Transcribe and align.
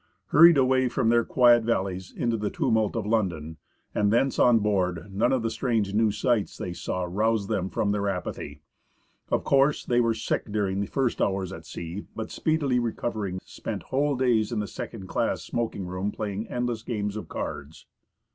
Hurried 0.29 0.57
away 0.57 0.87
from 0.89 1.09
their 1.09 1.23
quiet 1.23 1.61
valleys 1.63 2.11
into 2.11 2.35
the 2.35 2.49
tumult 2.49 2.95
of 2.95 3.05
London, 3.05 3.57
and 3.93 4.11
thence 4.11 4.39
on 4.39 4.57
board, 4.57 5.07
none 5.13 5.31
of 5.31 5.43
the 5.43 5.51
strange 5.51 5.93
new 5.93 6.09
sights 6.09 6.57
they 6.57 6.73
saw 6.73 7.03
roused 7.03 7.49
them 7.49 7.69
from 7.69 7.91
their 7.91 8.09
apathy. 8.09 8.63
Of 9.29 9.43
course 9.43 9.85
they 9.85 10.01
were 10.01 10.15
sick 10.15 10.51
during 10.51 10.79
the 10.79 10.87
first 10.87 11.21
hours 11.21 11.53
at 11.53 11.67
sea, 11.67 12.07
but 12.15 12.31
speedily 12.31 12.79
recovering, 12.79 13.39
spent 13.45 13.83
whole 13.93 14.15
days 14.15 14.51
in 14.51 14.57
the 14.57 14.65
second 14.65 15.05
class 15.05 15.43
smoking 15.43 15.85
room 15.85 16.11
playing 16.11 16.47
endless 16.49 16.81
games 16.81 17.15
of 17.15 17.27
cards. 17.29 17.85